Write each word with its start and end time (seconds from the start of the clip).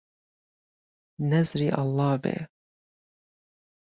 نهزری 1.29 1.67
ئهڵڵا 1.75 2.11
بێ 2.23 2.37